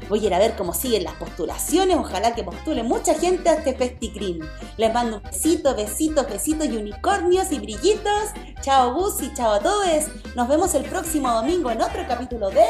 [0.09, 1.97] Voy a ir a ver cómo siguen las postulaciones.
[1.97, 4.39] Ojalá que postule mucha gente a este FestiCrin.
[4.77, 8.29] Les mando un besito, besitos, besitos y unicornios y brillitos.
[8.61, 10.05] Chao Gus y chao a todos.
[10.35, 12.63] Nos vemos el próximo domingo en otro capítulo de...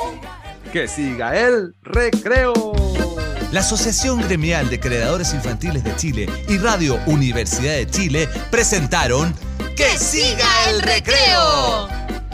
[0.71, 2.53] Que siga el recreo.
[3.51, 9.33] La Asociación Gremial de Creadores Infantiles de Chile y Radio Universidad de Chile presentaron
[9.75, 11.87] ¡Que siga el recreo!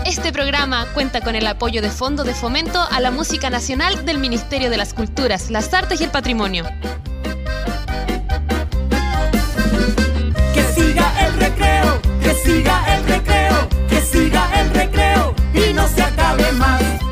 [0.05, 4.17] Este programa cuenta con el apoyo de Fondo de Fomento a la Música Nacional del
[4.17, 6.65] Ministerio de las Culturas, las Artes y el Patrimonio.
[10.53, 13.42] Que siga el recreo, que siga el recreo,
[14.23, 17.02] siga el recreo y no se acabe más.